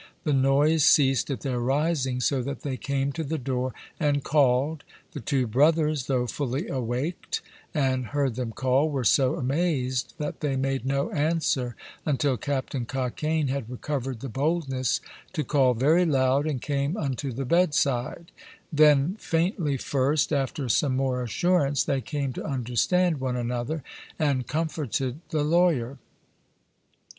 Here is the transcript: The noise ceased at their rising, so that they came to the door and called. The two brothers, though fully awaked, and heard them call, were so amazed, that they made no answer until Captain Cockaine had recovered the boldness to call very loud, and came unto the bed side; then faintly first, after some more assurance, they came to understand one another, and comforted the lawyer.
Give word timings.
The 0.23 0.33
noise 0.33 0.83
ceased 0.83 1.29
at 1.29 1.41
their 1.41 1.59
rising, 1.59 2.21
so 2.21 2.41
that 2.41 2.61
they 2.63 2.75
came 2.75 3.11
to 3.11 3.23
the 3.23 3.37
door 3.37 3.71
and 3.99 4.23
called. 4.23 4.83
The 5.11 5.19
two 5.19 5.45
brothers, 5.45 6.07
though 6.07 6.25
fully 6.25 6.67
awaked, 6.67 7.43
and 7.71 8.07
heard 8.07 8.33
them 8.33 8.51
call, 8.51 8.89
were 8.89 9.03
so 9.03 9.35
amazed, 9.35 10.15
that 10.17 10.39
they 10.39 10.55
made 10.55 10.87
no 10.87 11.11
answer 11.11 11.75
until 12.03 12.35
Captain 12.35 12.87
Cockaine 12.87 13.49
had 13.49 13.69
recovered 13.69 14.21
the 14.21 14.27
boldness 14.27 15.01
to 15.33 15.43
call 15.43 15.75
very 15.75 16.03
loud, 16.07 16.47
and 16.47 16.59
came 16.63 16.97
unto 16.97 17.31
the 17.31 17.45
bed 17.45 17.75
side; 17.75 18.31
then 18.73 19.17
faintly 19.19 19.77
first, 19.77 20.33
after 20.33 20.67
some 20.67 20.95
more 20.95 21.21
assurance, 21.21 21.83
they 21.83 22.01
came 22.01 22.33
to 22.33 22.43
understand 22.43 23.19
one 23.19 23.35
another, 23.35 23.83
and 24.17 24.47
comforted 24.47 25.19
the 25.29 25.43
lawyer. 25.43 25.99